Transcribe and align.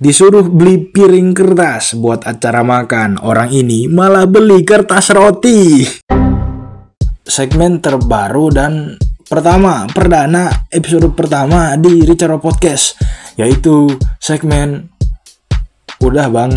Disuruh 0.00 0.48
beli 0.48 0.88
piring 0.88 1.36
kertas 1.36 1.92
buat 2.00 2.24
acara 2.24 2.64
makan, 2.64 3.20
orang 3.20 3.52
ini 3.52 3.84
malah 3.92 4.24
beli 4.24 4.64
kertas 4.64 5.12
roti. 5.12 5.84
Segmen 7.20 7.76
terbaru 7.84 8.48
dan 8.48 8.96
pertama, 9.28 9.84
perdana 9.92 10.68
episode 10.72 11.12
pertama 11.12 11.76
di 11.76 12.00
Richard 12.08 12.40
Podcast, 12.40 12.96
yaitu 13.36 13.92
segmen 14.16 14.88
Udah 16.00 16.32
Bang. 16.32 16.56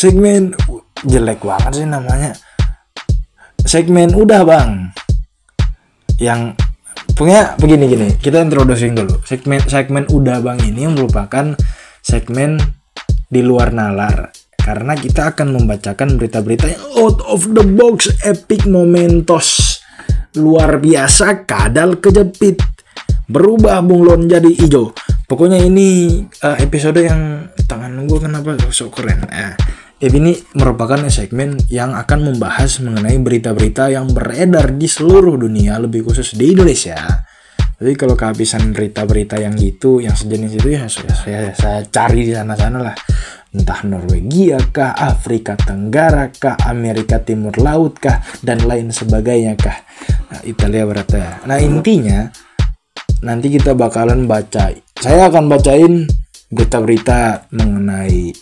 segmen 0.00 0.52
jelek 1.08 1.40
banget 1.40 1.72
sih 1.72 1.88
namanya. 1.88 2.36
Segmen 3.64 4.12
Udah 4.12 4.44
Bang. 4.44 4.92
Yang 6.20 6.52
Pokoknya 7.20 7.52
begini 7.60 7.84
gini, 7.84 8.08
kita 8.16 8.40
introducing 8.40 8.96
dulu. 8.96 9.20
Segmen 9.28 9.60
segmen 9.68 10.08
udah 10.08 10.40
bang 10.40 10.56
ini 10.64 10.88
merupakan 10.88 11.52
segmen 12.00 12.56
di 13.28 13.44
luar 13.44 13.76
nalar 13.76 14.32
karena 14.56 14.96
kita 14.96 15.36
akan 15.36 15.52
membacakan 15.52 16.16
berita-berita 16.16 16.72
yang 16.72 16.80
out 16.96 17.20
of 17.28 17.44
the 17.52 17.60
box, 17.60 18.08
epic 18.24 18.64
momentos, 18.64 19.76
luar 20.32 20.80
biasa, 20.80 21.44
kadal 21.44 22.00
kejepit, 22.00 22.56
berubah 23.28 23.84
bunglon 23.84 24.24
jadi 24.24 24.48
hijau. 24.56 24.96
Pokoknya 25.28 25.60
ini 25.60 26.24
uh, 26.24 26.56
episode 26.56 27.04
yang 27.04 27.52
tangan 27.68 28.00
gue 28.08 28.16
kenapa 28.16 28.56
sok 28.72 28.96
keren. 28.96 29.28
Eh, 29.28 29.52
ini 30.00 30.32
merupakan 30.56 30.96
segmen 31.12 31.60
yang 31.68 31.92
akan 31.92 32.32
membahas 32.32 32.80
mengenai 32.80 33.20
berita-berita 33.20 33.92
yang 33.92 34.08
beredar 34.08 34.72
di 34.72 34.88
seluruh 34.88 35.36
dunia, 35.36 35.76
lebih 35.76 36.08
khusus 36.08 36.32
di 36.32 36.56
Indonesia. 36.56 36.96
Jadi 37.76 37.92
kalau 37.96 38.16
kehabisan 38.16 38.72
berita-berita 38.72 39.36
yang 39.40 39.56
gitu, 39.60 40.00
yang 40.00 40.16
sejenis 40.16 40.56
itu 40.56 40.68
ya 40.72 40.88
saya, 40.88 41.12
saya, 41.16 41.40
saya 41.52 41.80
cari 41.88 42.28
di 42.28 42.32
sana-sana 42.32 42.80
lah. 42.80 42.96
Entah 43.50 43.82
Norwegia 43.84 44.62
kah, 44.72 44.96
Afrika 44.96 45.58
Tenggara 45.58 46.32
kah, 46.32 46.56
Amerika 46.64 47.20
Timur 47.20 47.56
Laut 47.60 47.96
kah, 48.00 48.24
dan 48.40 48.64
lain 48.64 48.92
sebagainya 48.94 49.56
kah. 49.56 49.84
Nah, 50.32 50.40
Italia 50.48 50.84
berarti 50.88 51.18
ya. 51.18 51.32
Nah 51.44 51.58
intinya, 51.60 52.30
nanti 53.20 53.52
kita 53.52 53.76
bakalan 53.76 54.24
baca. 54.24 54.72
Saya 54.96 55.28
akan 55.28 55.48
bacain 55.48 56.08
berita-berita 56.52 57.48
mengenai 57.52 58.32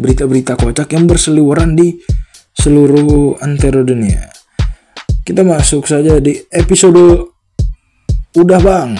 berita-berita 0.00 0.56
kocak 0.56 0.96
yang 0.96 1.04
berseliweran 1.04 1.76
di 1.76 2.00
seluruh 2.56 3.36
antero 3.44 3.84
dunia. 3.84 4.32
Kita 5.20 5.44
masuk 5.44 5.84
saja 5.86 6.18
di 6.18 6.34
episode 6.50 7.28
udah 8.34 8.60
bang. 8.64 8.96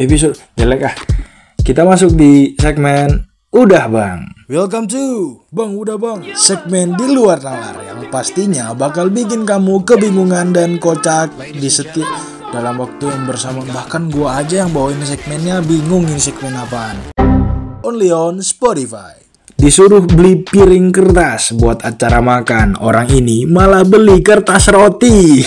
Episode 0.00 0.40
jelek 0.56 0.88
ah. 0.88 0.94
Kita 1.60 1.84
masuk 1.84 2.16
di 2.16 2.56
segmen 2.56 3.28
udah 3.52 3.84
bang. 3.86 4.18
Welcome 4.50 4.90
to 4.90 5.46
Bang 5.54 5.78
Udah 5.78 5.94
Bang 5.94 6.26
Segmen 6.34 6.98
di 6.98 7.06
luar 7.06 7.38
nalar 7.38 7.78
yang 7.86 8.02
pastinya 8.10 8.74
bakal 8.74 9.06
bikin 9.06 9.46
kamu 9.46 9.86
kebingungan 9.86 10.50
dan 10.50 10.82
kocak 10.82 11.30
di 11.54 11.70
setiap 11.70 12.10
dalam 12.50 12.82
waktu 12.82 13.14
yang 13.14 13.30
bersama 13.30 13.62
Bahkan 13.62 14.10
gua 14.10 14.42
aja 14.42 14.66
yang 14.66 14.74
bawain 14.74 14.98
segmennya 15.06 15.62
bingung 15.62 16.02
ini 16.02 16.18
segmen 16.18 16.58
apaan 16.58 16.98
Only 17.86 18.10
on 18.10 18.42
Spotify 18.42 19.29
Disuruh 19.60 20.00
beli 20.00 20.40
piring 20.40 20.88
kertas 20.88 21.52
buat 21.52 21.84
acara 21.84 22.24
makan, 22.24 22.80
orang 22.80 23.12
ini 23.12 23.44
malah 23.44 23.84
beli 23.84 24.24
kertas 24.24 24.72
roti. 24.72 25.44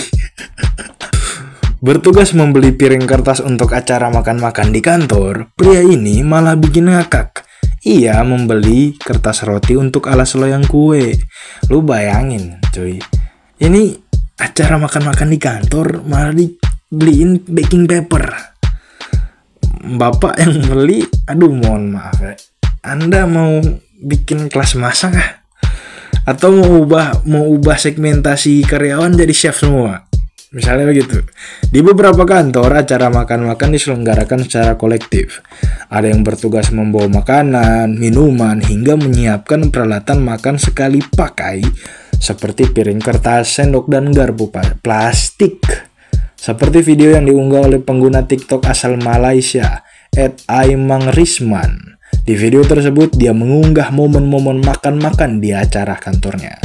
Bertugas 1.84 2.30
membeli 2.30 2.70
piring 2.70 3.10
kertas 3.10 3.42
untuk 3.42 3.74
acara 3.74 4.14
makan-makan 4.14 4.70
di 4.70 4.78
kantor, 4.78 5.50
pria 5.58 5.82
ini 5.82 6.22
malah 6.22 6.54
bikin 6.54 6.94
ngakak. 6.94 7.42
Ia 7.82 8.22
membeli 8.22 8.94
kertas 8.94 9.42
roti 9.42 9.74
untuk 9.74 10.06
alas 10.06 10.38
loyang 10.38 10.62
kue. 10.62 11.18
Lu 11.66 11.82
bayangin, 11.82 12.62
cuy. 12.70 13.02
Ini 13.58 13.98
acara 14.38 14.78
makan-makan 14.78 15.26
di 15.26 15.38
kantor 15.42 16.06
malah 16.06 16.30
dibeliin 16.30 17.42
baking 17.50 17.90
paper. 17.90 18.30
Bapak 19.98 20.38
yang 20.38 20.54
beli, 20.70 21.02
aduh 21.26 21.50
mohon 21.50 21.98
maaf 21.98 22.22
ya. 22.22 22.38
Anda 22.84 23.24
mau 23.24 23.64
bikin 23.96 24.52
kelas 24.52 24.76
masak 24.76 25.16
kah? 25.16 25.30
Atau 26.28 26.52
mau 26.52 26.84
ubah 26.84 27.24
mau 27.24 27.48
ubah 27.56 27.80
segmentasi 27.80 28.60
karyawan 28.60 29.16
jadi 29.16 29.32
chef 29.32 29.56
semua? 29.56 30.04
Misalnya 30.52 30.92
begitu. 30.92 31.24
Di 31.72 31.80
beberapa 31.80 32.28
kantor, 32.28 32.84
acara 32.84 33.08
makan-makan 33.08 33.72
diselenggarakan 33.72 34.44
secara 34.44 34.76
kolektif. 34.76 35.40
Ada 35.88 36.12
yang 36.12 36.28
bertugas 36.28 36.68
membawa 36.76 37.08
makanan, 37.08 37.96
minuman, 37.96 38.60
hingga 38.60 39.00
menyiapkan 39.00 39.72
peralatan 39.72 40.20
makan 40.20 40.60
sekali 40.60 41.00
pakai 41.00 41.64
seperti 42.20 42.68
piring 42.68 43.00
kertas, 43.00 43.56
sendok, 43.56 43.88
dan 43.88 44.12
garpu 44.12 44.52
plastik. 44.84 45.64
Seperti 46.36 46.84
video 46.84 47.16
yang 47.16 47.24
diunggah 47.24 47.64
oleh 47.64 47.80
pengguna 47.80 48.28
TikTok 48.28 48.68
asal 48.68 49.00
Malaysia, 49.00 49.80
Ed 50.12 50.44
Aimang 50.46 51.08
Risman. 51.16 51.93
Di 52.24 52.32
video 52.40 52.64
tersebut, 52.64 53.12
dia 53.20 53.36
mengunggah 53.36 53.92
momen-momen 53.92 54.64
makan-makan 54.64 55.44
di 55.44 55.52
acara 55.52 55.92
kantornya. 56.00 56.56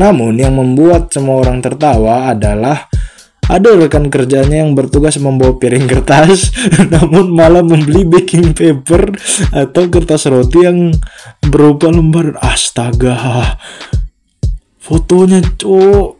Namun, 0.00 0.40
yang 0.40 0.56
membuat 0.56 1.12
semua 1.12 1.44
orang 1.44 1.60
tertawa 1.60 2.32
adalah 2.32 2.88
ada 3.44 3.76
rekan 3.76 4.08
kerjanya 4.08 4.64
yang 4.64 4.72
bertugas 4.72 5.20
membawa 5.20 5.60
piring 5.60 5.84
kertas, 5.84 6.48
namun 6.96 7.36
malah 7.36 7.60
membeli 7.60 8.08
baking 8.08 8.56
paper 8.56 9.12
atau 9.52 9.92
kertas 9.92 10.24
roti 10.24 10.64
yang 10.64 10.88
berupa 11.44 11.92
lembar. 11.92 12.40
Astaga, 12.40 13.60
fotonya 14.80 15.44
cowok. 15.60 16.16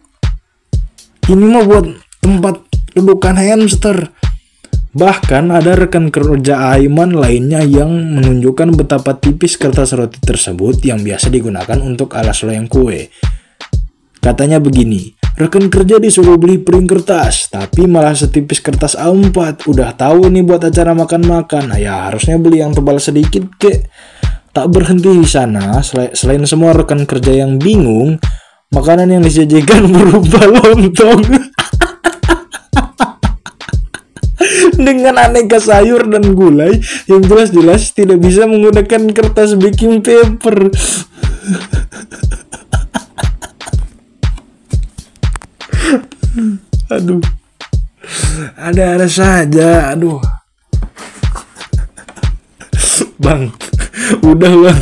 Ini 1.24 1.44
mah 1.48 1.64
buat 1.64 1.86
tempat 2.20 2.60
dudukan 2.92 3.36
hamster. 3.40 4.12
Bahkan 4.94 5.50
ada 5.50 5.74
rekan 5.74 6.06
kerja 6.14 6.70
Aiman 6.70 7.18
lainnya 7.18 7.66
yang 7.66 7.90
menunjukkan 7.90 8.78
betapa 8.78 9.18
tipis 9.18 9.58
kertas 9.58 9.90
roti 9.90 10.22
tersebut 10.22 10.86
yang 10.86 11.02
biasa 11.02 11.34
digunakan 11.34 11.82
untuk 11.82 12.14
alas 12.14 12.46
loyang 12.46 12.70
kue. 12.70 13.10
Katanya 14.22 14.62
begini, 14.62 15.10
rekan 15.34 15.66
kerja 15.66 15.98
disuruh 15.98 16.38
beli 16.38 16.62
piring 16.62 16.86
kertas, 16.86 17.50
tapi 17.50 17.90
malah 17.90 18.14
setipis 18.14 18.62
kertas 18.62 18.94
A4. 18.94 19.66
Udah 19.66 19.98
tahu 19.98 20.30
nih 20.30 20.46
buat 20.46 20.62
acara 20.62 20.94
makan-makan, 20.94 21.74
nah 21.74 21.78
ya 21.82 22.06
harusnya 22.06 22.38
beli 22.38 22.62
yang 22.62 22.70
tebal 22.70 23.02
sedikit 23.02 23.50
kek. 23.58 23.90
Tak 24.54 24.70
berhenti 24.70 25.10
di 25.10 25.26
sana, 25.26 25.82
selain 26.14 26.46
semua 26.46 26.70
rekan 26.70 27.02
kerja 27.02 27.34
yang 27.34 27.58
bingung, 27.58 28.14
makanan 28.70 29.10
yang 29.10 29.26
disajikan 29.26 29.90
berupa 29.94 30.46
lontong. 30.46 31.53
Dengan 34.76 35.16
aneka 35.18 35.58
sayur 35.58 36.06
dan 36.10 36.34
gulai 36.34 36.78
yang 37.10 37.22
jelas-jelas 37.24 37.94
tidak 37.94 38.20
bisa 38.20 38.46
menggunakan 38.46 39.10
kertas 39.14 39.54
baking 39.56 40.02
paper. 40.02 40.70
aduh. 46.90 47.22
Ada-ada 48.58 49.08
saja, 49.08 49.94
aduh. 49.94 50.20
Bang, 53.16 53.54
udah 54.20 54.52
bang. 54.52 54.80